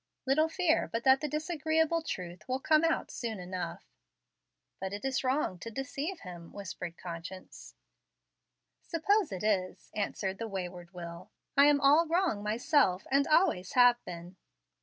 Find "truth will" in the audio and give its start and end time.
2.01-2.59